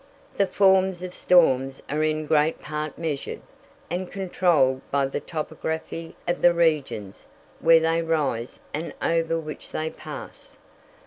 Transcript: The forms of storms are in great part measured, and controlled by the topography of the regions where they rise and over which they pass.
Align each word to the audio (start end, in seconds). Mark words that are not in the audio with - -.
The 0.35 0.47
forms 0.47 1.03
of 1.03 1.13
storms 1.13 1.83
are 1.87 2.03
in 2.03 2.25
great 2.25 2.57
part 2.57 2.97
measured, 2.97 3.41
and 3.87 4.09
controlled 4.11 4.81
by 4.89 5.05
the 5.05 5.19
topography 5.19 6.15
of 6.27 6.41
the 6.41 6.55
regions 6.55 7.27
where 7.59 7.79
they 7.81 8.01
rise 8.01 8.61
and 8.73 8.95
over 9.03 9.39
which 9.39 9.69
they 9.69 9.91
pass. 9.91 10.57